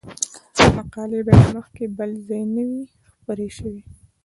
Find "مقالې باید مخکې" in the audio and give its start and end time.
0.75-1.83